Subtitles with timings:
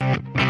[0.00, 0.43] Oh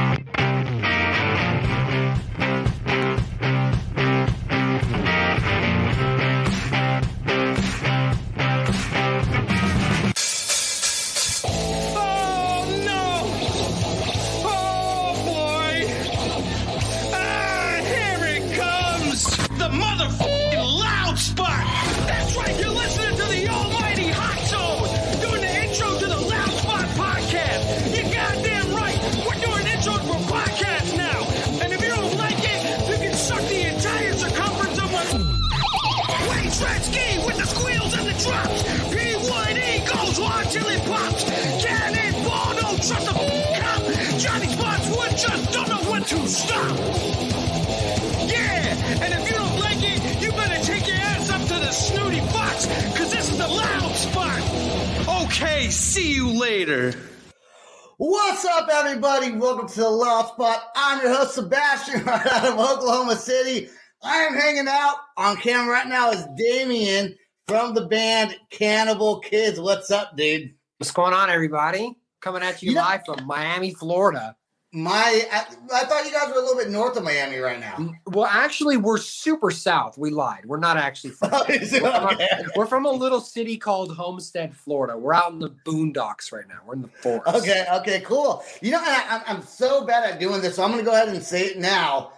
[61.25, 63.69] I'm your host, Sebastian, right out of Oklahoma City.
[64.03, 67.17] I am hanging out on camera right now is Damian
[67.49, 69.59] from the band Cannibal Kids.
[69.59, 70.53] What's up, dude?
[70.77, 71.97] What's going on, everybody?
[72.21, 74.37] Coming at you You know- live from Miami, Florida.
[74.75, 77.95] My, I, I thought you guys were a little bit north of Miami right now.
[78.09, 79.97] Well, actually, we're super south.
[79.97, 80.47] We lied.
[80.47, 81.31] We're not actually from.
[81.49, 82.19] We're, from
[82.57, 84.99] we're from a little city called Homestead, Florida.
[84.99, 86.59] We're out in the boondocks right now.
[86.67, 87.37] We're in the forest.
[87.37, 88.43] Okay, okay, cool.
[88.61, 91.09] You know, I, I'm, so bad at doing this, so I'm going to go ahead
[91.09, 92.11] and say it now.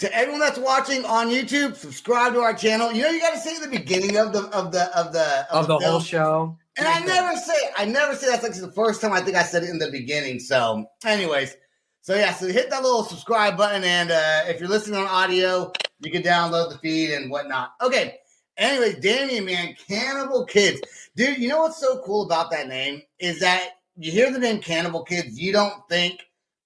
[0.00, 2.92] To everyone that's watching on YouTube, subscribe to our channel.
[2.92, 5.46] You know, you got to say at the beginning of the of the of the
[5.50, 6.02] Of the whole film.
[6.02, 6.58] show.
[6.80, 9.42] And I never say, I never say that's like the first time I think I
[9.42, 10.38] said it in the beginning.
[10.40, 11.56] So, anyways,
[12.00, 15.72] so yeah, so hit that little subscribe button, and uh, if you're listening on audio,
[16.00, 17.74] you can download the feed and whatnot.
[17.82, 18.16] Okay.
[18.56, 20.80] Anyways, Damian, man, Cannibal Kids,
[21.16, 21.38] dude.
[21.38, 25.02] You know what's so cool about that name is that you hear the name Cannibal
[25.04, 26.20] Kids, you don't think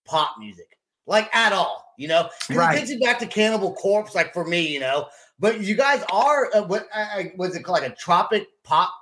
[0.04, 1.94] pop music, like at all.
[1.96, 2.74] You know, Right.
[2.74, 5.06] it takes you back to Cannibal Corpse, like for me, you know.
[5.38, 8.92] But you guys are uh, what uh, was it called, like a tropic pop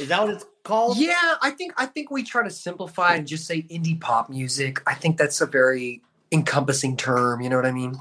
[0.00, 0.96] is that what it's called?
[0.96, 4.82] Yeah, I think I think we try to simplify and just say indie pop music.
[4.86, 7.40] I think that's a very encompassing term.
[7.40, 7.96] You know what I mean?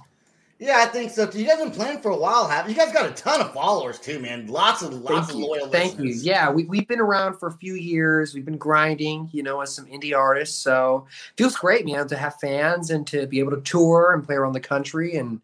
[0.64, 1.28] Yeah, I think so.
[1.28, 1.42] too.
[1.42, 2.74] You guys been playing for a while, have you?
[2.74, 4.48] guys got a ton of followers too, man.
[4.48, 5.46] Lots of lots Thank of you.
[5.46, 6.14] loyal Thank you.
[6.14, 8.34] Yeah, we, we've been around for a few years.
[8.34, 10.58] We've been grinding, you know, as some indie artists.
[10.58, 14.36] So feels great, man, to have fans and to be able to tour and play
[14.36, 15.42] around the country and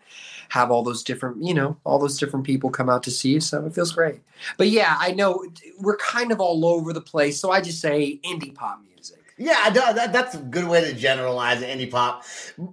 [0.48, 3.42] have all those different, you know, all those different people come out to see you.
[3.42, 4.22] So it feels great.
[4.56, 5.46] But yeah, I know
[5.82, 7.38] we're kind of all over the place.
[7.42, 9.20] So I just say indie pop music.
[9.38, 12.24] Yeah, that, that's a good way to generalize indie pop.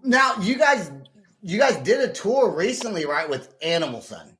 [0.04, 0.92] Now, you guys,
[1.46, 4.36] you guys did a tour recently, right, with Animal Sun.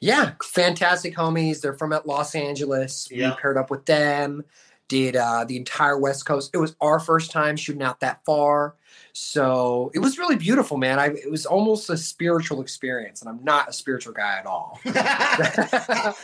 [0.00, 1.60] Yeah, fantastic homies.
[1.60, 3.08] They're from at Los Angeles.
[3.10, 3.30] Yeah.
[3.30, 4.42] We paired up with them,
[4.88, 6.50] did uh, the entire West Coast.
[6.54, 8.74] It was our first time shooting out that far.
[9.12, 10.98] So it was really beautiful, man.
[10.98, 14.80] I, it was almost a spiritual experience, and I'm not a spiritual guy at all.
[14.84, 16.14] Dude, I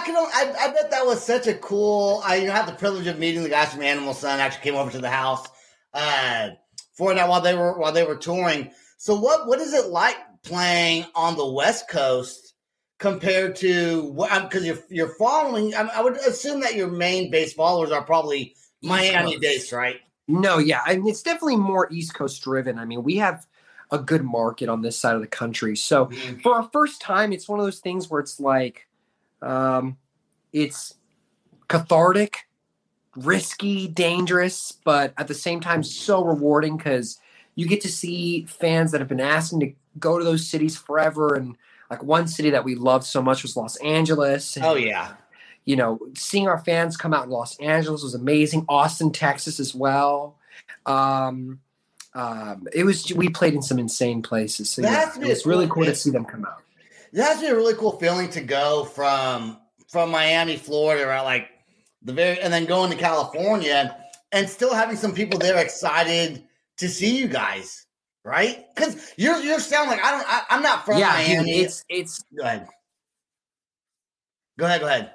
[0.00, 0.16] can.
[0.16, 2.22] I, I bet that was such a cool.
[2.24, 4.40] I you know, had the privilege of meeting the guys from Animal Sun.
[4.40, 5.46] Actually, came over to the house
[5.94, 6.50] uh,
[6.94, 8.72] for that while they were while they were touring.
[8.96, 12.54] So, what what is it like playing on the West Coast
[12.98, 14.48] compared to what?
[14.48, 15.74] Because you're you're following.
[15.74, 20.00] I, I would assume that your main base followers are probably Miami based, right?
[20.28, 22.78] No, yeah, I mean, it's definitely more East Coast driven.
[22.78, 23.46] I mean, we have
[23.90, 25.76] a good market on this side of the country.
[25.76, 26.10] So
[26.42, 28.88] for our first time, it's one of those things where it's like,
[29.40, 29.96] um,
[30.52, 30.94] it's
[31.68, 32.48] cathartic,
[33.14, 37.20] risky, dangerous, but at the same time, so rewarding because
[37.56, 41.34] you get to see fans that have been asking to go to those cities forever.
[41.34, 41.56] And
[41.90, 44.56] like one city that we loved so much was Los Angeles.
[44.56, 45.14] And, Oh yeah.
[45.64, 48.66] you know, seeing our fans come out in Los Angeles was amazing.
[48.68, 50.36] Austin, Texas as well.
[50.84, 51.60] Um,
[52.14, 54.70] um, it was we played in some insane places.
[54.70, 56.62] So yeah, it was really cool to see them come out.
[57.12, 59.58] That's a really cool feeling to go from
[59.88, 61.22] from Miami, Florida, right?
[61.22, 61.48] Like
[62.02, 63.96] the very, and then going to California
[64.32, 66.42] and still having some people there excited
[66.78, 67.86] to see you guys,
[68.24, 68.64] right?
[68.74, 72.24] Because you're you're sound like I don't, I, I'm not from yeah, dude, it's it's
[72.36, 72.68] go ahead,
[74.58, 75.12] go ahead, go ahead.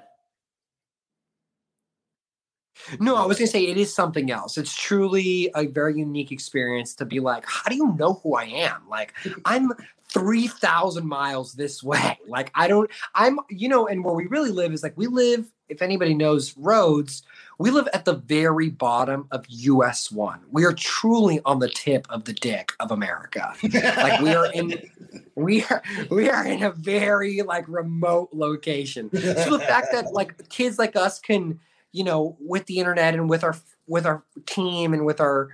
[2.98, 4.58] No, I was gonna say it is something else.
[4.58, 8.44] It's truly a very unique experience to be like, how do you know who I
[8.44, 8.82] am?
[8.88, 9.14] Like,
[9.44, 9.72] I'm
[10.08, 12.18] three thousand miles this way.
[12.26, 12.90] Like, I don't.
[13.14, 15.50] I'm, you know, and where we really live is like we live.
[15.68, 17.22] If anybody knows roads,
[17.62, 20.40] we live at the very bottom of US one.
[20.50, 23.54] We are truly on the tip of the dick of America.
[23.62, 24.74] Like we are in.
[25.34, 29.10] We are we are in a very like remote location.
[29.14, 31.58] So the fact that like kids like us can
[31.90, 33.56] you know with the internet and with our
[33.86, 35.48] with our team and with our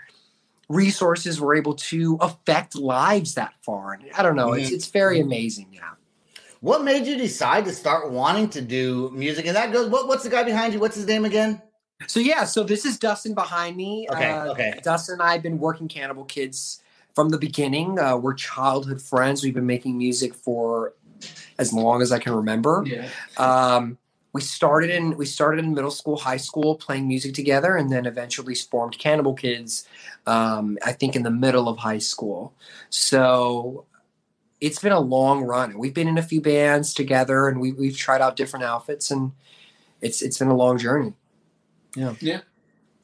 [0.68, 4.74] resources we're able to affect lives that far and i don't know it's mm-hmm.
[4.74, 5.28] it's very mm-hmm.
[5.28, 5.94] amazing yeah
[6.60, 9.46] What made you decide to start wanting to do music?
[9.46, 9.88] And that goes.
[9.88, 10.80] What, what's the guy behind you?
[10.80, 11.62] What's his name again?
[12.06, 14.80] So yeah so this is dustin behind me Okay, Uh, okay.
[14.82, 16.80] dustin and i have been working cannibal kids
[17.14, 20.94] from the beginning uh, we're childhood friends we've been making music for
[21.58, 23.08] as long as i can remember Yeah.
[23.36, 23.98] um,
[24.34, 28.04] we started in we started in middle school, high school, playing music together, and then
[28.04, 29.88] eventually formed Cannibal Kids.
[30.26, 32.52] Um, I think in the middle of high school.
[32.90, 33.86] So
[34.60, 35.78] it's been a long run.
[35.78, 39.32] We've been in a few bands together, and we, we've tried out different outfits, and
[40.02, 41.14] it's it's been a long journey.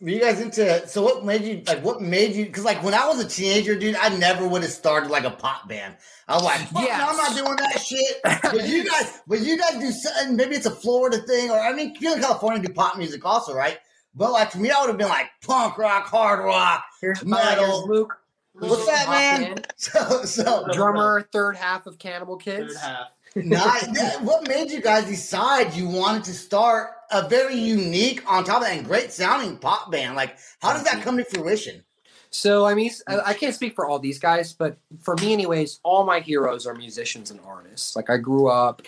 [0.00, 0.86] Were you guys into?
[0.86, 1.82] So what made you like?
[1.82, 2.44] What made you?
[2.44, 5.30] Because like when I was a teenager, dude, I never would have started like a
[5.30, 5.96] pop band.
[6.28, 8.16] I was like, Fuck, no, I'm not doing that shit.
[8.22, 10.36] But you guys, but you guys do something.
[10.36, 13.54] Maybe it's a Florida thing, or I mean, you in California do pop music also,
[13.54, 13.78] right?
[14.14, 16.84] But like for me, I would have been like punk rock, hard rock.
[17.00, 17.64] Here's, Metal.
[17.64, 18.14] here's Luke.
[18.54, 19.52] who's What's that, hopped man?
[19.52, 22.74] in, So, so Drummer, third half of Cannibal Kids.
[22.74, 23.06] Third half.
[23.36, 23.82] Not,
[24.22, 28.68] what made you guys decide you wanted to start a very unique, on top of
[28.68, 30.14] that, and great sounding pop band?
[30.14, 31.02] Like, how does that mm-hmm.
[31.02, 31.82] come to fruition?
[32.30, 35.78] So I mean, I I can't speak for all these guys, but for me, anyways,
[35.84, 37.94] all my heroes are musicians and artists.
[37.94, 38.82] Like I grew up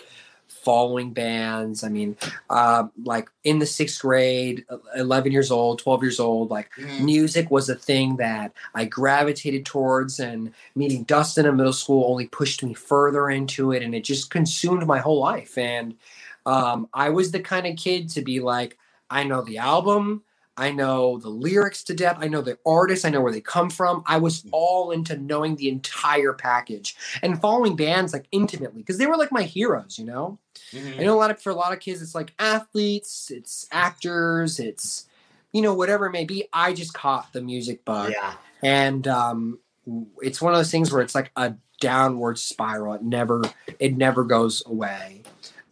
[0.67, 1.81] following bands.
[1.87, 2.17] I mean,
[2.49, 4.65] uh, like in the sixth grade,
[4.97, 6.99] eleven years old, twelve years old, like Mhm.
[6.99, 12.27] music was a thing that I gravitated towards, and meeting Dustin in middle school only
[12.27, 15.57] pushed me further into it, and it just consumed my whole life.
[15.57, 15.95] And
[16.45, 18.77] um, I was the kind of kid to be like,
[19.09, 20.23] I know the album,
[20.57, 23.69] I know the lyrics to death, I know the artists, I know where they come
[23.69, 24.03] from.
[24.07, 29.05] I was all into knowing the entire package and following bands like intimately because they
[29.07, 30.39] were like my heroes, you know.
[30.73, 30.99] Mhm.
[30.99, 34.59] I know a lot of for a lot of kids, it's like athletes, it's actors,
[34.59, 35.05] it's
[35.51, 36.47] you know whatever it may be.
[36.51, 38.33] I just caught the music bug, Yeah.
[38.63, 39.59] and um,
[40.21, 42.93] it's one of those things where it's like a downward spiral.
[42.95, 43.43] It never,
[43.79, 45.23] it never goes away.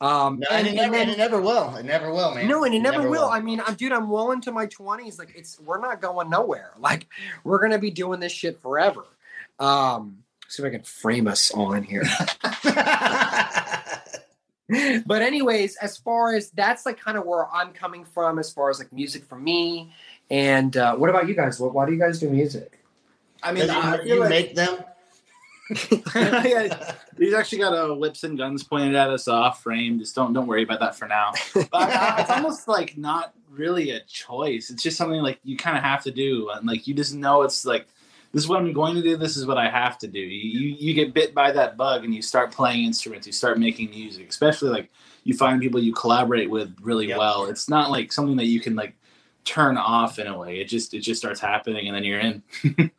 [0.02, 1.76] Um, No, and, it never, and it never will.
[1.78, 2.48] It never will, man.
[2.48, 3.26] no, and it never, will.
[3.30, 5.18] I mean, I'm, dude, I'm well into my 20s.
[5.18, 6.74] Like, it's we're not going nowhere.
[6.80, 7.08] Like,
[7.44, 9.04] we're gonna be doing this shit forever.
[9.60, 12.04] Um, see if I can frame us all in here.
[15.06, 18.70] but anyways, as far as that's like kind of where I'm coming from, as far
[18.70, 19.94] as like music for me.
[20.30, 21.60] And uh, what about you guys?
[21.60, 22.80] What, why do you guys do music?
[23.44, 24.78] I mean, Because I you, feel you like make them.
[26.16, 30.00] Yeah, He's actually got a whips and guns pointed at us off frame.
[30.00, 31.34] Just don't don't worry about that for now.
[31.54, 34.70] But uh, it's almost like not really a choice.
[34.70, 37.42] It's just something like you kind of have to do, and like you just know
[37.44, 37.88] it's like
[38.36, 39.15] this is what I'm going to do.
[39.15, 40.20] This is what I have to do.
[40.20, 43.25] You you, you get bit by that bug, and you start playing instruments.
[43.25, 44.92] You start making music, especially like
[45.24, 47.18] you find people you collaborate with really Yep.
[47.18, 47.46] well.
[47.46, 48.94] It's not like something that you can like
[49.46, 50.60] turn off in a way.
[50.60, 52.44] It just it just starts happening, and then you're in.
[52.63, 52.88] Yeah.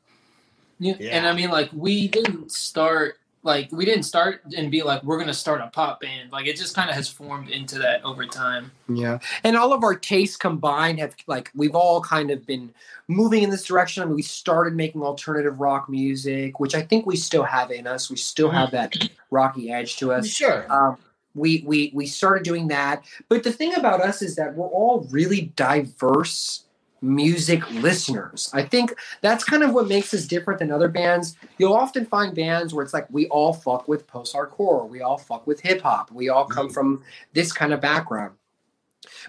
[0.78, 1.16] Yeah.
[1.16, 5.17] And I mean, like, we didn't start, like, we didn't start and be like, we're
[5.17, 6.33] going to start a pop band.
[6.33, 8.73] Like, it just kind of has formed into that over time.
[8.88, 9.21] Yeah.
[9.45, 12.75] And all of our tastes combined have like we've all kind of been
[13.09, 14.03] moving in this direction.
[14.03, 17.87] I mean, we started making alternative rock music, which I think we still have in
[17.87, 18.11] us.
[18.11, 18.95] We still have that
[19.31, 20.26] rocky edge to us.
[20.26, 20.67] Sure.
[20.71, 20.99] Um,
[21.35, 23.05] we we we started doing that.
[23.29, 26.65] But the thing about us is that we're all really diverse
[27.03, 28.50] music listeners.
[28.53, 31.37] I think that's kind of what makes us different than other bands.
[31.59, 35.19] You'll often find bands where it's like we all fuck with post hardcore, we all
[35.19, 36.75] fuck with hip hop, we all come mm-hmm.
[36.75, 38.35] from this kind of background.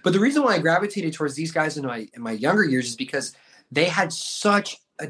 [0.03, 2.87] But the reason why I gravitated towards these guys in my in my younger years
[2.87, 3.35] is because
[3.71, 5.09] they had such a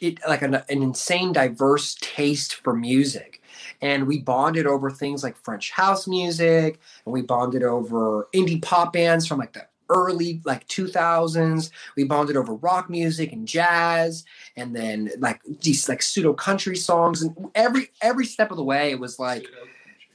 [0.00, 3.42] it, like an, an insane diverse taste for music
[3.80, 8.92] and we bonded over things like french house music and we bonded over indie pop
[8.92, 11.70] bands from like the early like 2000s.
[11.96, 14.24] We bonded over rock music and jazz,
[14.56, 17.22] and then like these like pseudo country songs.
[17.22, 19.46] And every every step of the way, it was like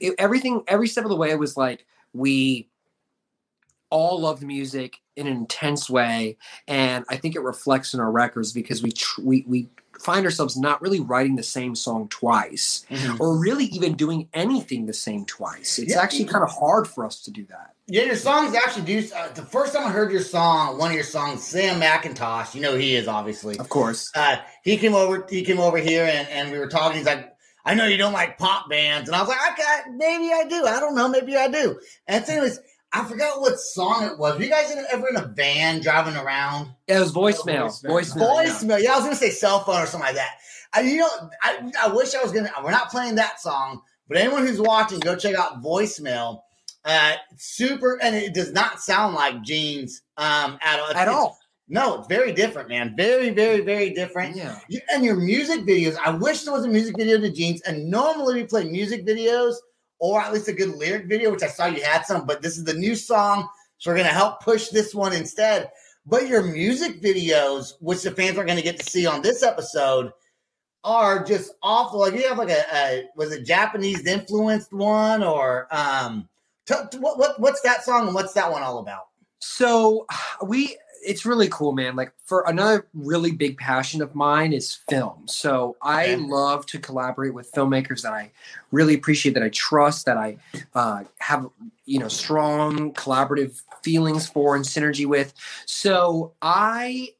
[0.00, 0.62] it, everything.
[0.68, 2.68] Every step of the way, it was like we
[3.90, 8.10] all love the music in an intense way, and I think it reflects in our
[8.10, 9.68] records because we tr- we we
[10.00, 13.16] find ourselves not really writing the same song twice mm-hmm.
[13.20, 15.78] or really even doing anything the same twice.
[15.78, 16.02] It's Yeah.
[16.02, 17.73] actually kind of hard for us to do that.
[17.86, 19.08] Yeah, your songs actually do.
[19.14, 22.62] Uh, the first time I heard your song, one of your songs, Sam McIntosh, you
[22.62, 23.58] know who he is obviously.
[23.58, 24.10] Of course.
[24.14, 25.26] Uh, he came over.
[25.28, 26.96] He came over here, and, and we were talking.
[26.96, 30.32] He's like, "I know you don't like pop bands," and I was like, "Okay, maybe
[30.32, 30.64] I do.
[30.66, 31.08] I don't know.
[31.08, 32.58] Maybe I do." And so, anyways,
[32.94, 34.36] I forgot what song it was.
[34.36, 36.70] Were you guys in, ever in a van driving around?
[36.88, 37.66] Yeah, it was voicemail.
[37.66, 37.90] voicemail.
[37.90, 38.16] Voicemail.
[38.16, 38.44] yeah.
[38.46, 38.82] Voicemail.
[38.82, 40.36] Yeah, I was gonna say cell phone or something like that.
[40.72, 41.08] I, you know,
[41.42, 42.50] I, I wish I was gonna.
[42.62, 46.40] We're not playing that song, but anyone who's watching, go check out voicemail.
[46.84, 50.90] Uh, super, and it does not sound like jeans um, at all.
[50.90, 51.38] At It's- all.
[51.66, 52.92] No, it's very different, man.
[52.94, 54.36] Very, very, very different.
[54.36, 54.58] Yeah.
[54.68, 57.62] You- And your music videos, I wish there was a music video to jeans.
[57.62, 59.54] And normally we play music videos
[59.98, 62.58] or at least a good lyric video, which I saw you had some, but this
[62.58, 63.48] is the new song.
[63.78, 65.70] So we're going to help push this one instead.
[66.04, 69.42] But your music videos, which the fans are going to get to see on this
[69.42, 70.12] episode,
[70.84, 72.00] are just awful.
[72.00, 76.28] Like you have like a, a was it Japanese influenced one or um
[76.66, 79.08] t- t- what, what what's that song and what's that one all about?
[79.38, 80.06] So
[80.42, 81.96] we it's really cool, man.
[81.96, 85.28] Like for another really big passion of mine is film.
[85.28, 88.30] So I love to collaborate with filmmakers that I
[88.72, 90.38] really appreciate, that I trust, that I
[90.74, 91.48] uh, have
[91.84, 95.34] you know strong collaborative feelings for and synergy with.
[95.66, 97.10] So I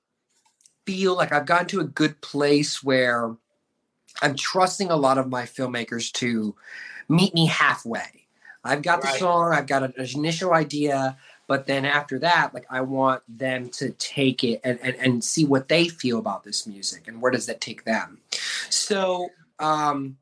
[0.86, 3.36] feel like I've gotten to a good place where
[4.22, 6.54] I'm trusting a lot of my filmmakers to
[7.08, 8.23] meet me halfway.
[8.64, 11.16] I've got the song, I've got an initial idea,
[11.46, 15.44] but then after that, like I want them to take it and, and, and see
[15.44, 18.20] what they feel about this music and where does that take them.
[18.70, 19.28] So
[19.58, 20.16] um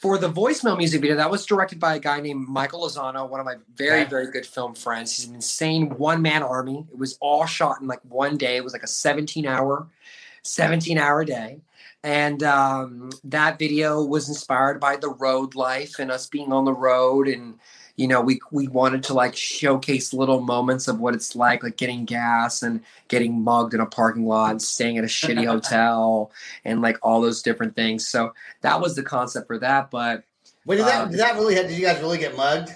[0.00, 3.40] for the voicemail music video, that was directed by a guy named Michael Lozano, one
[3.40, 4.10] of my very, Okay.
[4.10, 5.16] very good film friends.
[5.16, 6.86] He's an insane one man army.
[6.92, 8.56] It was all shot in like one day.
[8.56, 9.88] It was like a 17 hour,
[10.42, 11.60] 17 hour day.
[12.06, 16.72] And um, that video was inspired by the road life and us being on the
[16.72, 17.26] road.
[17.26, 17.58] And,
[17.96, 21.76] you know, we, we wanted to like showcase little moments of what it's like, like
[21.76, 26.30] getting gas and getting mugged in a parking lot and staying at a shitty hotel
[26.64, 28.06] and like all those different things.
[28.06, 29.90] So that was the concept for that.
[29.90, 30.22] But
[30.64, 32.70] Wait, did that Um, did that really did you guys really get mugged?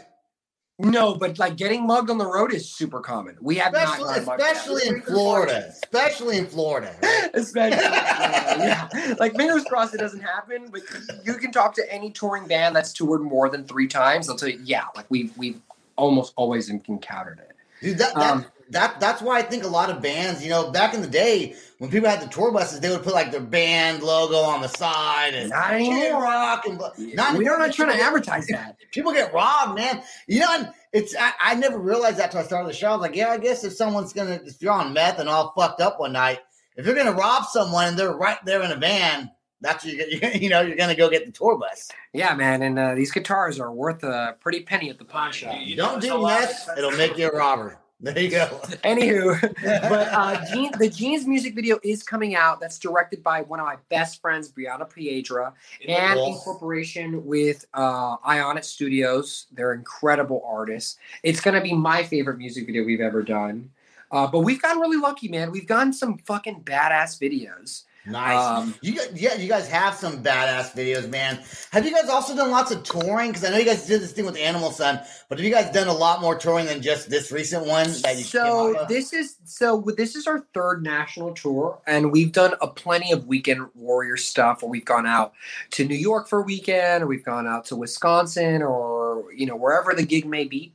[0.82, 3.37] No, but like getting mugged on the road is super common.
[3.40, 5.68] We have not Especially, gotten especially in Florida.
[5.68, 6.94] Especially in Florida.
[7.02, 7.30] right?
[7.34, 8.88] Especially, yeah.
[9.18, 10.68] Like fingers crossed it doesn't happen.
[10.70, 10.82] But
[11.25, 14.26] you can talk to any touring band that's toured more than three times.
[14.26, 15.60] They'll tell you, yeah, like we've we've
[15.96, 17.52] almost always encountered it.
[17.82, 20.70] Dude, that, that, Um, that that's why I think a lot of bands, you know,
[20.70, 23.40] back in the day when people had the tour buses, they would put like their
[23.40, 26.22] band logo on the side and Not Kid anymore.
[26.22, 26.78] Rock and
[27.14, 28.76] not We're not trying to advertise that.
[28.92, 30.02] People get robbed, man.
[30.26, 32.88] You know, it's I, I never realized that till I started the show.
[32.88, 35.52] I was like, yeah, I guess if someone's gonna if you're on meth and all
[35.56, 36.40] fucked up one night,
[36.76, 40.48] if you're gonna rob someone and they're right there in a van, that's you you
[40.48, 41.90] know you're gonna go get the tour bus.
[42.12, 42.62] Yeah, man.
[42.62, 45.56] And uh, these guitars are worth a pretty penny at the pawn shop.
[45.60, 47.78] You don't do meth, it'll make you a robber.
[48.02, 48.47] There you go.
[48.83, 52.59] Anywho, but uh, Gene, the Jeans music video is coming out.
[52.59, 55.52] That's directed by one of my best friends, Brianna Piedra,
[55.87, 56.40] and in Cool.
[56.42, 59.47] cooperation with uh, Ionic Studios.
[59.52, 60.97] They're incredible artists.
[61.23, 63.71] It's going to be my favorite music video we've ever done.
[64.11, 65.50] Uh, but we've gotten really lucky, man.
[65.52, 67.85] We've gotten some fucking badass videos.
[68.07, 68.62] Nice.
[68.62, 71.38] Um, you guys, yeah, you guys have some badass videos, man.
[71.71, 73.30] Have you guys also done lots of touring?
[73.30, 75.71] Because I know you guys did this thing with Animal Sun, but have you guys
[75.71, 79.37] done a lot more touring than just this recent one that you so this is
[79.45, 84.16] so this is our third national tour and we've done a plenty of weekend warrior
[84.16, 85.33] stuff where we've gone out
[85.71, 89.57] to new york for a weekend or we've gone out to wisconsin or you know
[89.57, 90.73] wherever the gig may be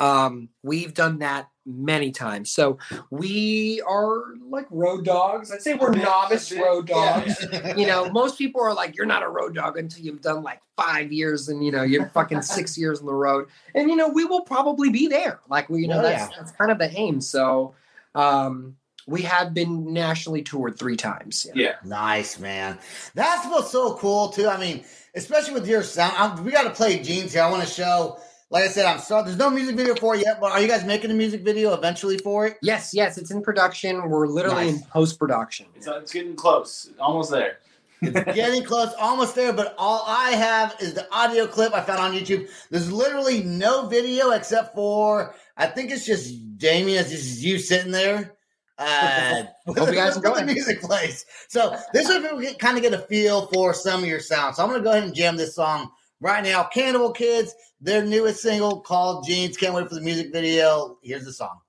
[0.00, 2.78] um, we've done that many times so
[3.10, 7.44] we are like road dogs i'd say we're novice road dogs
[7.76, 10.60] you know, most people are like, you're not a road dog until you've done like
[10.76, 13.46] five years and, you know, you're fucking six years on the road.
[13.74, 15.40] And, you know, we will probably be there.
[15.48, 16.36] Like, we, you know, Oh, that's, yeah.
[16.36, 17.20] that's kind of the aim.
[17.20, 17.74] So,
[18.14, 21.46] um, we have been nationally toured three times.
[21.54, 21.74] Yeah.
[21.84, 22.78] Nice, man.
[23.14, 24.48] That's what's so cool too.
[24.48, 24.82] I mean,
[25.14, 26.14] especially with your sound.
[26.16, 27.42] I'm, we got to play jeans here.
[27.42, 28.18] I want to show.
[28.54, 29.24] Like I said, I'm sorry.
[29.24, 31.74] There's no music video for it yet, but are you guys making a music video
[31.74, 32.56] eventually for it?
[32.62, 34.08] Yes, yes, it's in production.
[34.08, 34.80] We're literally Nice.
[34.80, 35.66] in post production.
[35.74, 36.88] It's, it's getting close.
[37.00, 37.58] Almost there.
[38.00, 41.98] It's getting close, almost there, but all I have is the audio clip I found
[41.98, 42.48] on YouTube.
[42.70, 47.00] There's literally no video except for I think it's just Damian.
[47.00, 48.36] It's just you sitting there.
[48.78, 51.26] Uh, Hope you guys with the music plays.
[51.48, 54.54] So this is where we kind of get a feel for some of your sound.
[54.54, 55.90] So I'm gonna go ahead and jam this song
[56.20, 56.64] right now.
[56.64, 59.56] Cannibal Kids, their newest single called Jeans.
[59.56, 60.98] Can't wait for the music video.
[61.02, 61.60] Here's the song.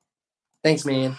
[0.64, 1.16] Thanks, man.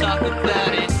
[0.00, 0.99] Talk about it.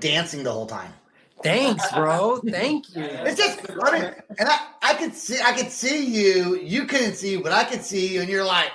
[0.00, 0.92] Like dancing the whole time.
[1.42, 2.40] Thanks, bro.
[2.48, 3.02] Thank you.
[3.04, 6.56] It's just, I mean, and I, I could see, I could see you.
[6.56, 8.70] You couldn't see, but I could see you, and you're like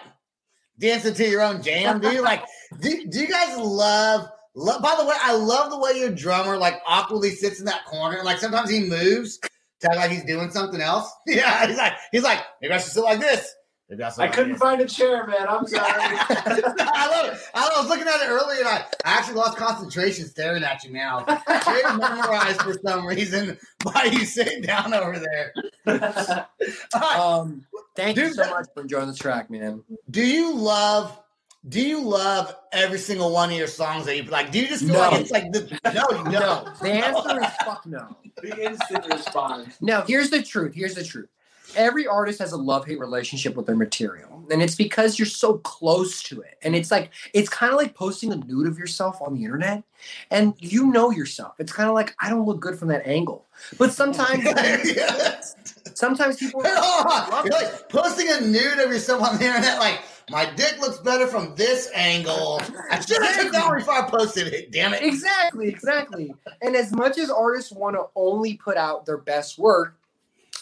[0.79, 2.21] dancing to your own jam, dude.
[2.21, 2.43] Like,
[2.79, 4.27] do, do you guys love?
[4.55, 4.81] Love.
[4.81, 8.23] By the way, I love the way your drummer like awkwardly sits in that corner.
[8.23, 9.37] Like sometimes he moves
[9.81, 11.11] to act like he's doing something else.
[11.27, 13.53] Yeah, he's like, he's like, maybe I should sit like this.
[13.89, 15.47] Maybe I, should sit I couldn't find a chair, man.
[15.47, 15.83] I'm sorry.
[15.91, 17.39] I love it.
[17.53, 20.91] I, was looking at it earlier and I, I actually lost concentration staring at you,
[20.91, 21.23] man.
[21.27, 25.53] I was very memorized for some reason why you sitting down over there.
[25.85, 27.19] All right.
[27.19, 29.83] Um, thank you so much for enjoying the track, man.
[30.09, 31.21] Do you love
[31.67, 34.51] do you love every single one of your songs that you like?
[34.51, 34.99] Do you just feel No.
[34.99, 38.15] like it's like the no, you No, the answer is fuck no.
[38.41, 39.75] the instant response.
[39.81, 40.75] No, here's the truth.
[40.75, 41.27] Here's the truth.
[41.75, 44.43] Every artist has a love hate relationship with their material.
[44.51, 46.57] And it's because you're so close to it.
[46.61, 49.83] And it's like, it's kind of like posting a nude of yourself on the internet.
[50.29, 51.55] And you know yourself.
[51.59, 53.45] It's kind of like, I don't look good from that angle.
[53.79, 55.55] But sometimes, Yes.
[55.95, 56.75] sometimes people You're
[57.51, 61.55] like posting a nude of yourself on the internet, like my dick looks better from
[61.55, 62.61] this angle.
[62.91, 64.71] I should have took that before I posted it.
[64.71, 65.03] Damn it!
[65.03, 66.33] Exactly, exactly.
[66.61, 69.97] And as much as artists want to only put out their best work,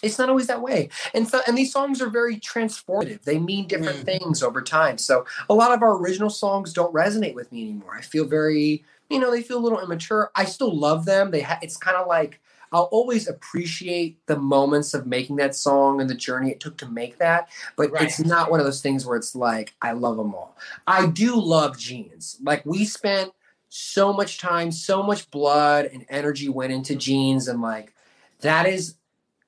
[0.03, 0.89] it's not always that way.
[1.13, 3.23] And so and these songs are very transformative.
[3.23, 4.05] They mean different Mm.
[4.05, 4.97] things over time.
[4.97, 7.95] So a lot of our original songs don't resonate with me anymore.
[7.97, 10.29] I feel very, you know, they feel a little immature.
[10.35, 11.31] I still love them.
[11.31, 12.39] They ha- it's kind of like
[12.73, 16.87] I'll always appreciate the moments of making that song and the journey it took to
[16.89, 18.01] make that, but Right.
[18.01, 20.57] it's not one of those things where it's like I love them all.
[20.87, 22.37] I do love jeans.
[22.41, 23.31] Like we spent
[23.69, 27.93] so much time, so much blood and energy went into jeans, and like
[28.41, 28.95] that is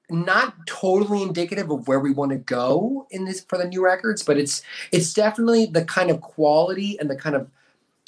[0.10, 4.24] not totally indicative of where we want to go in this for the new records,
[4.24, 7.50] but it's it's definitely the kind of quality and the kind of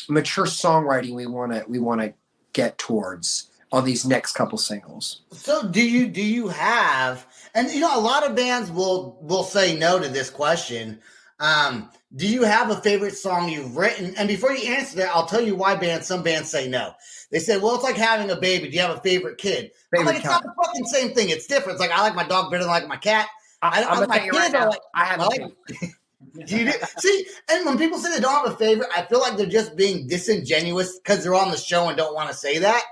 [0.09, 2.13] mature songwriting we want to we want to
[2.53, 5.21] get towards on these next couple singles.
[5.31, 9.43] So do you do you have and you know a lot of bands will will
[9.43, 10.99] say no to this question.
[11.39, 14.15] Um, do you have a favorite song you've written?
[14.17, 16.93] And before you answer that, I'll tell you why bands some bands say no.
[17.31, 18.69] They say, "Well, it's like having a baby.
[18.69, 21.29] Do you have a favorite kid?" I'm like, it's not the fucking same thing.
[21.29, 21.73] It's different.
[21.73, 23.27] It's like I like my dog better than I like my cat.
[23.61, 25.41] I- I, gonna my kids right now, like- I have I a like-
[26.45, 27.25] Do you do- see?
[27.51, 30.07] And when people say they don't have a favorite, I feel like they're just being
[30.07, 32.83] disingenuous because they're on the show and don't want to say that.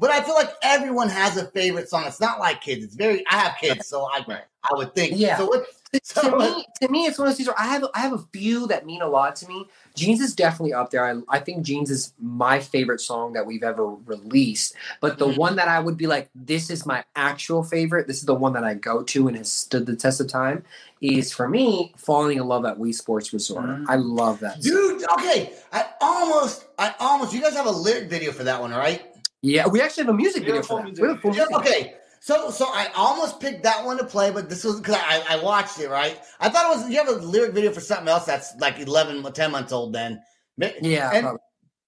[0.00, 2.04] But I feel like everyone has a favorite song.
[2.06, 2.84] It's not like kids.
[2.84, 3.22] It's very.
[3.30, 4.42] I have kids, so I Right.
[4.64, 5.12] I would think.
[5.16, 5.36] Yeah.
[5.36, 5.66] So what?
[5.92, 7.46] to me, to me, it's one of these.
[7.48, 9.66] where I have I have a few that mean a lot to me.
[9.96, 11.04] Jeans is definitely up there.
[11.04, 14.74] I, I think Jeans is my favorite song that we've ever released.
[15.00, 15.36] But the Mhm.
[15.36, 18.06] one that I would be like, this is my actual favorite.
[18.06, 20.64] This is the one that I go to and has stood the test of time.
[21.00, 23.64] Is for me, falling in love at Wii Sports Resort.
[23.66, 23.86] Mhm.
[23.88, 24.62] I love that.
[24.62, 24.72] song.
[24.72, 25.52] Dude, okay.
[25.72, 27.32] I almost, I almost.
[27.34, 29.02] You guys have a lyric video for that one, right?
[29.42, 30.84] Yeah, we actually have a music video for that.
[30.84, 31.94] music We have a full Yeah, music okay.
[32.22, 35.42] So, so I almost picked that one to play, but this was because I, I
[35.42, 35.88] watched it.
[35.88, 36.20] Right?
[36.38, 36.90] I thought it was.
[36.90, 39.94] You have a lyric video for something else that's like 11, 10 months old.
[39.94, 40.22] Then,
[40.58, 41.10] Yeah.
[41.14, 41.40] And probably.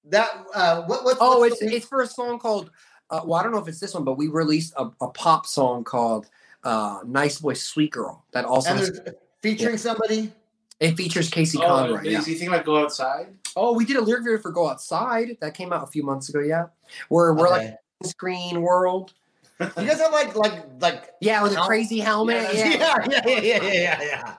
[0.07, 0.31] that.
[0.55, 1.05] Uh, what?
[1.05, 2.71] What's, Oh, what's it's the- it's for a song called.
[3.11, 5.45] Uh, well, I don't know if it's this one, but we released a, a pop
[5.45, 6.31] song called
[6.65, 10.33] uh, "Nice Boy, Sweet Girl" that also and has, there's featuring somebody.
[10.81, 12.05] it features Casey Oh, Conroy.
[12.05, 12.21] does yeah.
[12.23, 13.35] he think about go outside?
[13.57, 16.29] Oh, we did a lyric video for "Go Outside" that came out a few months
[16.29, 16.41] ago.
[16.41, 16.67] Yeah,
[17.11, 19.13] we're we're like screen world.
[19.61, 22.55] you guys have like like like Yeah, with a crazy helmet.
[22.55, 24.35] Yeah, Yeah, yeah, yeah, yeah, yeah, yeah, yeah.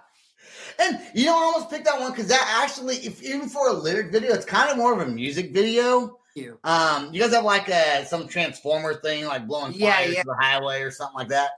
[0.79, 3.73] And you know, I almost picked that one because that actually, if even for a
[3.73, 6.19] lyric video, it's kind of more of a music video.
[6.35, 6.57] You.
[6.63, 10.21] Um, you guys have like a some transformer thing, like blowing Yeah, fires yeah.
[10.23, 11.51] to the highway or something like that.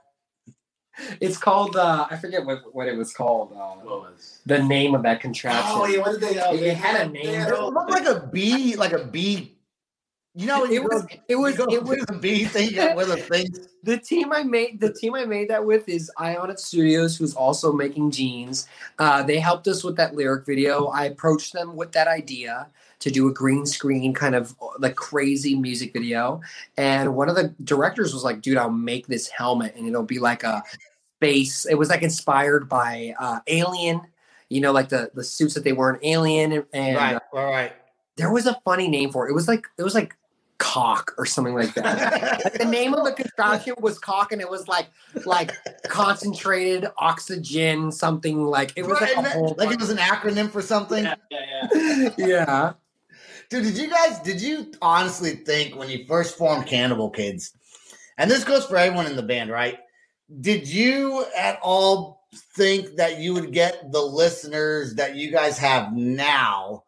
[1.20, 1.76] It's called.
[1.76, 3.52] Uh, I forget what what it was called.
[3.52, 4.40] Uh, What was?
[4.46, 5.62] the name of that contraption.
[5.74, 5.98] Oh, yeah.
[6.00, 6.38] What did they?
[6.38, 7.28] Uh, It they had a name.
[7.40, 9.55] It looked like a bee, like a bee.
[10.38, 11.06] You know, It was.
[11.28, 11.58] It was.
[11.58, 12.04] It was.
[12.04, 13.46] the bee thing with a thing.
[13.82, 17.72] the team I made the team I made that with is Ionic Studios, who's also
[17.72, 18.68] making jeans.
[18.98, 20.88] Uh, they helped us with that lyric video.
[20.88, 22.68] I approached them with that idea
[22.98, 26.42] to do a green screen kind of like crazy music video,
[26.76, 30.18] and one of the directors was like, "Dude, I'll make this helmet, and it'll be
[30.18, 30.62] like a
[31.16, 34.02] space." It was like inspired by uh, Alien,
[34.50, 37.20] you know, like the the suits that they wear in Alien, and, and right, uh,
[37.32, 37.72] right, right.
[38.18, 39.30] there was a funny name for it.
[39.30, 40.14] It was like it was like
[40.58, 42.42] cock or something like that.
[42.44, 44.86] Like the name of the contraption was cock, and it was like
[45.24, 45.52] like
[45.88, 49.54] concentrated oxygen, something like it was like a whole.
[49.58, 51.04] like it was an acronym for something.
[51.04, 52.10] Yeah, yeah, yeah.
[52.18, 52.72] yeah.
[53.48, 57.52] Dude, did you guys did you honestly think when you first formed Cannibal Kids,
[58.18, 59.78] and this goes for everyone in the band, right?
[60.40, 65.92] Did you at all think that you would get the listeners that you guys have
[65.92, 66.82] now?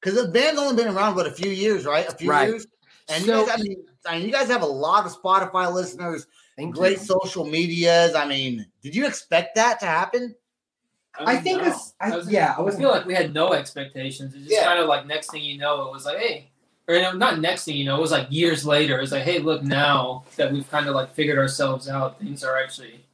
[0.00, 2.06] Because the band's only been around but a few years, right?
[2.06, 2.48] A few Right.
[2.50, 2.66] years.
[3.08, 5.72] And So- you guys, I mean, I mean, you guys have a lot of Spotify
[5.72, 6.26] listeners,
[6.58, 7.04] and great you.
[7.04, 8.14] social medias.
[8.14, 10.34] I mean, did you expect that to happen?
[11.18, 11.68] I think know.
[11.68, 12.54] it's I, I was- yeah.
[12.58, 14.34] I I feel like we had no expectations.
[14.34, 14.64] It's just Yeah.
[14.64, 16.50] kind of like next thing you know, it was like, hey,
[16.88, 19.00] or no, not next thing you know, it was like years later.
[19.00, 22.58] It's like, hey, look now that we've kind of like figured ourselves out, things are
[22.58, 23.04] actually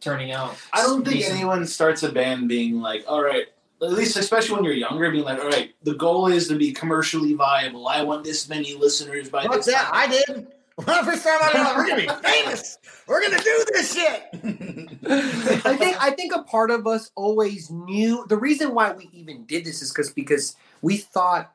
[0.00, 0.56] turning out.
[0.72, 3.46] I don't think anyone starts a band being like, all right,
[3.82, 6.72] at least especially when you're younger, being like, all right, the goal is to be
[6.72, 7.88] commercially viable.
[7.88, 9.90] I want this many listeners by What's this that?
[9.90, 9.94] time.
[9.94, 10.46] I did.
[10.76, 12.78] When I first started, I was we're gonna be famous.
[13.06, 14.22] We're gonna do this shit.
[15.66, 19.44] I think I think a part of us always knew the reason why we even
[19.44, 21.52] did this is because because we thought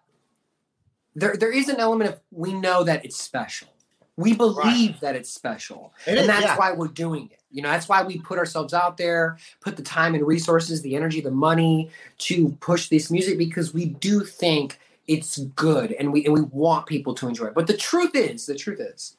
[1.16, 3.70] there there is an element of we know that it's special.
[4.18, 5.94] We believe that it's special.
[6.06, 6.58] It and is, that's yeah.
[6.58, 7.37] why we're doing it.
[7.52, 10.96] You know, that's why we put ourselves out there, put the time and resources, the
[10.96, 16.26] energy, the money to push this music because we do think it's good and we
[16.26, 17.54] and we want people to enjoy it.
[17.54, 19.16] But the truth is, the truth is,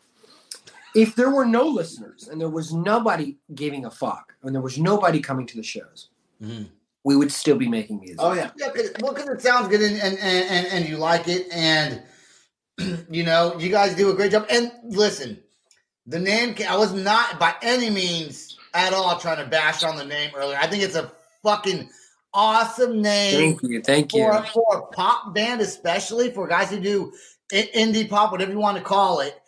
[0.95, 4.79] if there were no listeners and there was nobody giving a fuck and there was
[4.79, 6.11] nobody coming to the shows,
[6.43, 6.69] Mhm.
[7.05, 8.17] we would still be making music.
[8.19, 8.51] Oh yeah.
[8.57, 12.03] Yeah, well, because it sounds good and, and, and, and you like it, and
[13.11, 14.47] you know, you guys do a great job.
[14.51, 15.43] And listen,
[16.09, 20.05] the name, I was not by any means at all trying to bash on the
[20.05, 20.57] name earlier.
[20.59, 21.89] I think it's a fucking
[22.33, 24.23] awesome name Thank you, thank you.
[24.23, 27.13] for, for a pop band, especially for guys who do
[27.53, 29.39] indie pop, whatever you want to call it.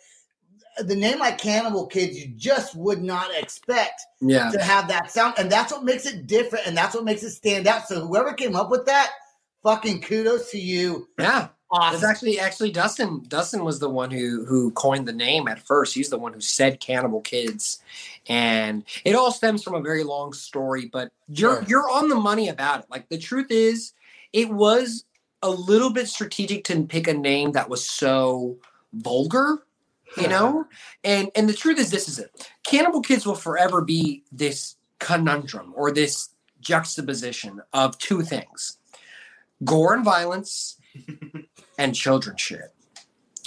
[0.77, 5.35] The name like Cannibal Kids, you just would not expect Yeah, to have that sound,
[5.37, 7.87] and that's what makes it different, and that's what makes it stand out.
[7.87, 9.11] So whoever came up with that,
[9.63, 11.07] fucking kudos to you.
[11.19, 11.49] yeah.
[11.73, 13.23] It's actually actually Dustin.
[13.27, 15.93] Dustin was the one who who coined the name at first.
[15.95, 17.79] He's the one who said "Cannibal Kids,"
[18.27, 20.85] and it all stems from a very long story.
[20.91, 21.65] But you're Sure.
[21.67, 22.85] you're on the money about it.
[22.89, 23.93] Like the truth is,
[24.33, 25.05] it was
[25.41, 28.57] a little bit strategic to pick a name that was so
[28.93, 29.63] vulgar,
[30.17, 30.65] you know.
[31.05, 32.51] and and the truth is, this is it.
[32.65, 36.29] Cannibal Kids will forever be this conundrum or this
[36.59, 38.77] juxtaposition of two things:
[39.63, 40.77] gore and violence
[41.77, 42.61] and children shit.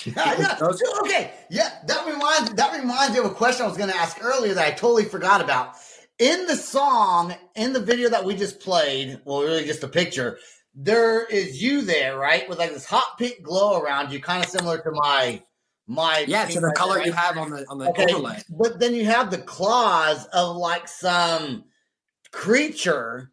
[0.04, 0.54] Yeah, yeah.
[0.60, 3.96] Those- Okay, yeah, that reminds that reminds me of a question I was going to
[3.96, 5.76] ask earlier that I totally forgot about.
[6.18, 10.38] In the song, in the video that we just played, well, really just a picture.
[10.74, 14.50] There is you there, right, with like this hot pink glow around you, kind of
[14.50, 15.40] similar to my
[15.86, 16.24] my.
[16.28, 18.42] Yeah, to the right color there, you have on the on the Okay, overlay.
[18.50, 21.64] but then you have the claws of like some
[22.30, 23.30] creature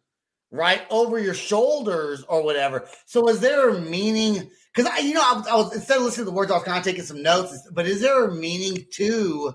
[0.50, 2.86] right over your shoulders or whatever.
[3.04, 4.50] So is there a meaning?
[4.74, 6.54] Because I, you know, I was, I was instead of listening to the words, I
[6.54, 7.68] was kind of taking some notes.
[7.70, 9.54] But is there a meaning to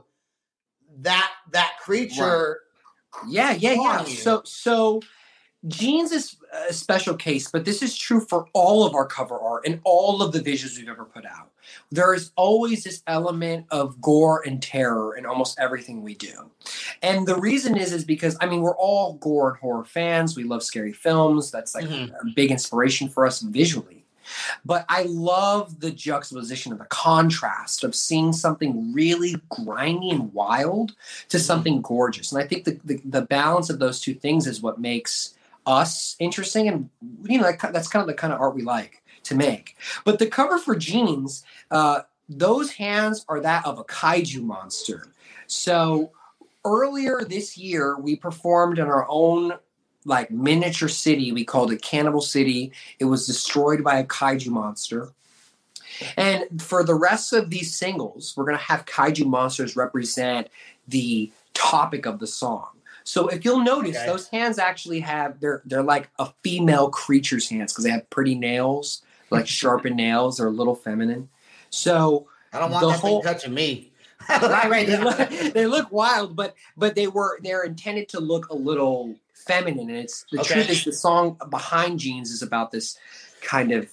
[0.99, 2.59] that that creature?
[3.27, 4.01] Yeah, yeah, yeah.
[4.01, 4.15] you.
[4.15, 5.01] So so
[5.67, 6.35] jeans is
[6.69, 10.21] a special case, but this is true for all of our cover art and all
[10.21, 11.51] of the visuals we've ever put out.
[11.91, 16.51] There is always this element of gore and terror in almost everything we do.
[17.01, 20.37] And the reason is is because I mean we're all gore and horror fans.
[20.37, 21.49] We love scary films.
[21.49, 22.11] That's like Mhm.
[22.11, 23.96] a big inspiration for us visually.
[24.65, 30.95] But I love the juxtaposition of the contrast of seeing something really grimy and wild
[31.29, 32.31] to something gorgeous.
[32.31, 35.35] And I think the, the, the balance of those two things is what makes
[35.65, 36.67] us interesting.
[36.67, 36.89] And,
[37.23, 39.75] you know, that, that's kind of the kind of art we like to make.
[40.05, 45.07] But the cover for Jeans, uh, those hands are that of a kaiju monster.
[45.47, 46.11] So
[46.65, 49.53] earlier this year, we performed in our own
[50.07, 51.31] like miniature city.
[51.31, 52.71] We called it Cannibal City.
[52.99, 55.09] It was destroyed by a kaiju monster.
[56.15, 60.47] And for the rest of these singles, we're going to have kaiju monsters represent
[60.87, 62.67] the topic of the song.
[63.03, 64.05] So if you'll notice, Okay.
[64.05, 68.35] those hands actually have they're they're like a female creature's hands because they have pretty
[68.35, 70.37] nails, like sharpened nails.
[70.37, 71.29] They're a little feminine.
[71.69, 73.91] So I don't want The that whole- thing touching me.
[74.29, 74.85] right, right.
[74.87, 79.15] They look, they look wild, but but they were they're intended to look a little
[79.47, 79.89] feminine.
[79.89, 80.53] And it's the Okay.
[80.53, 82.97] truth is the song behind Jeans is about this
[83.41, 83.89] kind of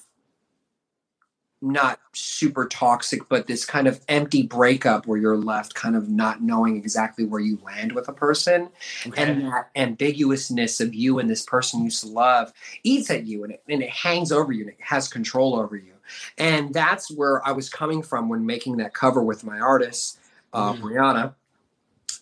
[1.61, 6.41] not super toxic, but this kind of empty breakup where you're left kind of not
[6.41, 8.69] knowing exactly where you land with a person.
[9.17, 13.43] And that ambiguousness of you and this person you used to love eats at you
[13.43, 15.93] and it, and it hangs over you and it has control over you.
[16.37, 20.19] And that's where I was coming from when making that cover with my artist,
[20.53, 20.81] uh, Mhm.
[20.81, 21.35] Brianna,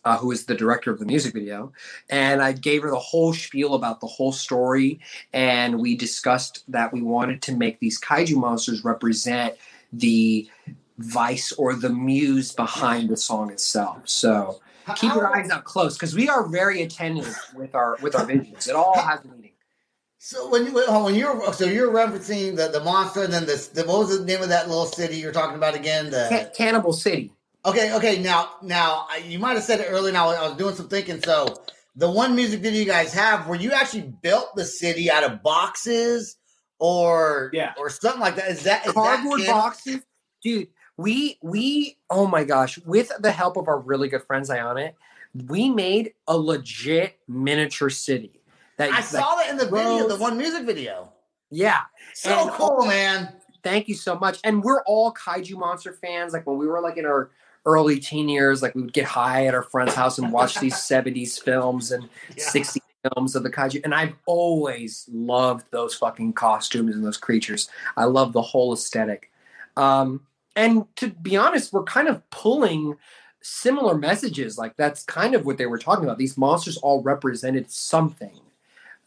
[0.05, 1.71] uh, who is the director of the music video.
[2.09, 4.99] And I gave her the whole spiel about the whole story.
[5.31, 9.55] And we discussed that we wanted to make these kaiju monsters represent
[9.91, 10.49] the
[10.97, 14.01] vice or the muse behind the song itself.
[14.05, 14.61] So
[14.95, 18.67] keep your eyes out close because we are very attentive with our with our visions.
[18.67, 19.51] It all has meaning.
[20.17, 23.83] So when you when you're so you're referencing the, the monster and then this the,
[23.83, 26.11] what was the name of that little city you're talking about again?
[26.11, 27.32] The Ca- Cannibal City.
[27.65, 28.19] Okay, okay.
[28.21, 30.11] Now, now you might have said it earlier.
[30.11, 31.21] Now I was doing some thinking.
[31.23, 31.63] So,
[31.95, 35.41] the one music video you guys have, where you actually built the city out of
[35.43, 36.37] boxes,
[36.79, 37.73] or Yeah.
[37.77, 38.49] or something like that.
[38.49, 39.99] Is that is cardboard that boxes,
[40.43, 40.67] dude.
[40.97, 44.95] We we oh my gosh, with the help of our really good friends Ionic,
[45.47, 48.41] we made a legit miniature city.
[48.77, 51.13] That I saw that in the video, the one music video.
[51.49, 51.81] Yeah,
[52.15, 53.39] So And- cool, man.
[53.63, 54.39] thank you so much.
[54.43, 56.33] And we're all kaiju monster fans.
[56.33, 57.29] Like when we were like in our
[57.65, 60.73] early teen years, like we would get high at our friend's house and watch these
[60.91, 62.43] 70s films and Yeah.
[62.49, 62.81] 60
[63.13, 63.81] films of the kaiju.
[63.83, 67.69] And I've always loved those fucking costumes and those creatures.
[67.97, 69.31] I love the whole aesthetic.
[69.77, 70.21] Um,
[70.55, 72.95] and to be honest, we're kind of pulling
[73.41, 74.57] similar messages.
[74.57, 76.17] Like that's kind of what they were talking about.
[76.17, 78.39] These monsters all represented something.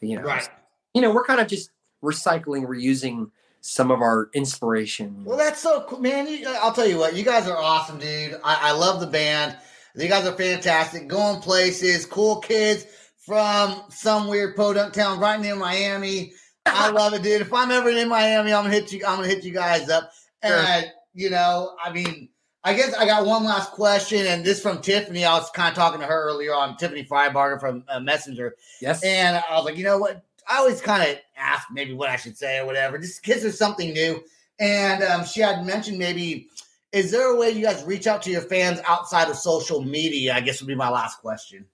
[0.00, 0.48] You know, Right.
[0.92, 1.70] you know, we're kind of just
[2.02, 3.30] recycling, reusing
[3.66, 5.24] some of our inspiration.
[5.24, 6.26] Well, that's so cool, man.
[6.28, 8.34] You, I'll tell you what, you guys are awesome, dude.
[8.44, 9.56] I, I love the band.
[9.94, 11.08] You guys are fantastic.
[11.08, 12.86] Going places, cool kids
[13.18, 16.32] from some weird podunk town right near Miami.
[16.66, 17.40] I love it, dude.
[17.40, 19.04] If I'm ever in Miami, I'm gonna hit you.
[19.06, 20.10] I'm gonna hit you guys up.
[20.44, 20.54] Sure.
[20.56, 22.28] And you know, I mean,
[22.62, 25.24] I guess I got one last question, and this from Tiffany.
[25.24, 29.02] I was kind of talking to her earlier on Tiffany Freibarger from uh, Messenger, Yes.
[29.02, 30.22] and I was like, you know what?
[30.48, 33.58] I always kind of ask maybe what I should say or whatever, just because there's
[33.58, 34.22] something new.
[34.58, 36.48] And um, she had mentioned maybe,
[36.92, 40.34] is there a way you guys reach out to your fans outside of social media?
[40.34, 41.66] I guess would be my last question.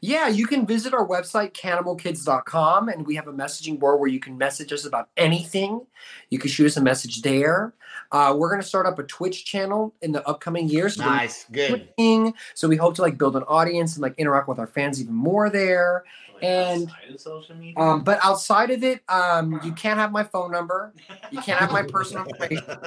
[0.00, 4.18] Yeah, you can visit our website, cannibalkids.com, and we have a messaging board where you
[4.18, 5.86] can message us about anything.
[6.30, 7.74] You can shoot us a message there.
[8.10, 10.96] Uh, we're going to start up a Twitch channel in the upcoming years.
[10.96, 11.88] So Nice, good.
[11.96, 15.00] Twitching, So we hope to like build an audience and like interact with our fans
[15.00, 16.04] even more there.
[16.42, 17.78] Like, And, outside of social media.
[17.78, 20.92] Um, but outside of it, um, you can't have my phone number.
[21.30, 22.78] You can't have my personal information.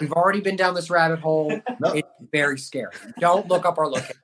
[0.00, 1.60] We've already been down this rabbit hole.
[1.78, 1.92] No.
[1.92, 2.90] It's very scary.
[3.20, 4.16] Don't look up our location.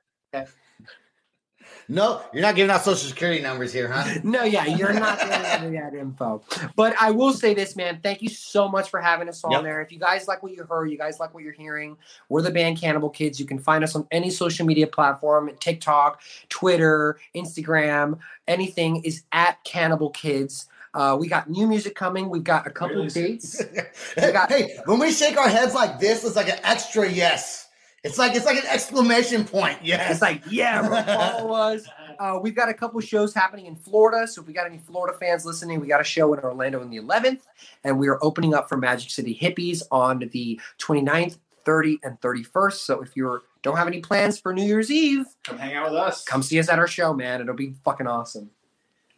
[1.89, 4.19] No, you're not giving out social security numbers here, huh?
[4.23, 6.41] No, yeah, you're not getting that info.
[6.75, 7.99] But I will say this, man.
[8.01, 9.63] Thank you so much for having us on Yep.
[9.63, 9.81] there.
[9.81, 11.97] If you guys like what you heard, you guys like what you're hearing,
[12.29, 13.39] we're the band Cannibal Kids.
[13.39, 19.63] You can find us on any social media platform TikTok, Twitter, Instagram, anything is at
[19.63, 20.67] Cannibal Kids.
[20.93, 22.29] Uh, we got new music coming.
[22.29, 23.07] We've got a couple Really?
[23.07, 23.61] of dates.
[24.15, 27.67] hey, got- hey, when we shake our heads like this, it's like an extra yes.
[28.03, 29.77] It's like it's like an exclamation point.
[29.81, 30.11] Yeah.
[30.11, 30.81] It's like, yeah,
[31.37, 31.87] follow us.
[32.19, 34.27] Uh, we've got a couple shows happening in Florida.
[34.27, 36.89] So if we got any Florida fans listening, we got a show in Orlando on
[36.89, 37.41] the 11th.
[37.83, 42.73] And we are opening up for Magic City Hippies on the 29th, 30, and 31st.
[42.73, 45.99] So if you don't have any plans for New Year's Eve, Come hang out with
[45.99, 46.23] us.
[46.25, 47.39] come see us at our show, man.
[47.41, 48.49] It'll be fucking awesome.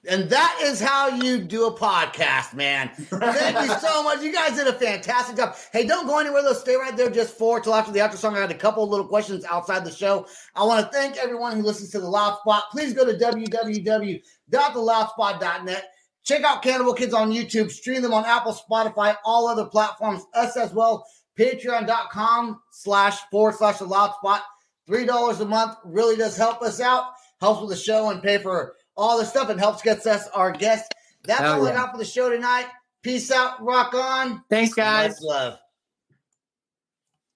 [0.08, 2.92] And that is how you do a podcast, man.
[2.96, 4.22] Thank you so much.
[4.22, 5.56] You guys did a fantastic job.
[5.74, 6.54] Hey, don't go anywhere though.
[6.54, 8.36] Stay right there just for till after the after song.
[8.36, 10.28] I had a couple of little questions outside the show.
[10.56, 12.64] I want to thank everyone who listens to the Loud Spot.
[12.72, 15.86] Please go to www.theloudspot.net.
[16.24, 17.72] Check out Cannibal Kids on YouTube.
[17.72, 20.24] Stream them on Apple, Spotify, all other platforms.
[20.34, 21.06] Us as well.
[21.40, 24.42] Patreon.com slash forward slash the Loud Spot.
[24.88, 27.06] Three dollars a month really does help us out.
[27.42, 30.52] Helps with the show and pay for all the stuff and helps gets us our
[30.52, 30.90] guests.
[31.24, 31.76] That's Hell all I yeah.
[31.76, 32.68] got for the show tonight.
[33.02, 33.64] Peace out.
[33.64, 34.44] Rock on.
[34.50, 35.22] Thanks, guys.
[35.22, 35.60] Much love.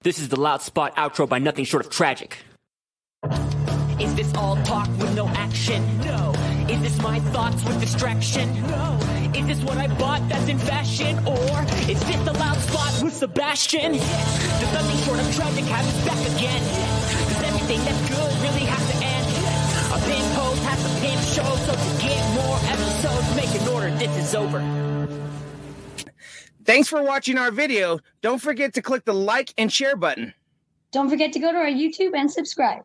[0.01, 2.37] This is the Loud Spot outro by Nothing Short of Tragic.
[3.99, 5.85] Is this all talk with no action?
[5.99, 6.33] No.
[6.69, 8.61] Is this my thoughts with distraction?
[8.67, 8.99] No.
[9.35, 11.17] Is this what I bought that's in fashion?
[11.27, 13.95] Or is this the loud spot with Sebastian?
[13.95, 14.61] Yes.
[14.61, 16.63] Does nothing short of tragic have its back again?
[16.63, 17.27] Yes.
[17.27, 19.08] Does everything that's good really have to end?
[19.89, 19.91] Yes.
[19.91, 23.89] A pin post has a pin show, so to get more episodes, make an order.
[23.97, 24.61] This is over.
[26.65, 27.99] Thanks for watching our video.
[28.21, 30.33] Don't forget to click the like and share button.
[30.91, 32.83] Don't forget to go to our YouTube and subscribe.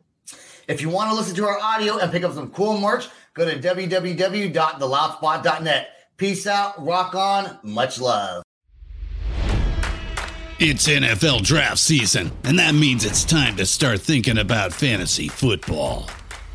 [0.67, 3.45] If you want to listen to our audio and pick up some cool merch, go
[3.45, 5.87] to www.theloudspot.net.
[6.17, 6.83] Peace out.
[6.83, 7.59] Rock on.
[7.63, 8.41] Much love.
[10.57, 16.09] It's NFL draft season, and that means it's time to start thinking about fantasy football.